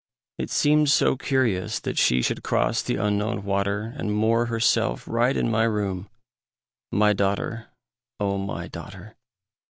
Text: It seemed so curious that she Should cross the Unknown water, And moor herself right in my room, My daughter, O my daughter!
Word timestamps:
It 0.39 0.49
seemed 0.49 0.89
so 0.89 1.15
curious 1.15 1.79
that 1.81 1.99
she 1.99 2.23
Should 2.23 2.41
cross 2.41 2.81
the 2.81 2.95
Unknown 2.95 3.43
water, 3.43 3.93
And 3.95 4.11
moor 4.11 4.47
herself 4.47 5.07
right 5.07 5.37
in 5.37 5.51
my 5.51 5.65
room, 5.65 6.09
My 6.91 7.13
daughter, 7.13 7.67
O 8.19 8.39
my 8.39 8.67
daughter! 8.67 9.15